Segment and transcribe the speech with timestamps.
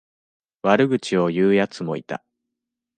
[0.63, 2.23] 悪口を言うやつもいた。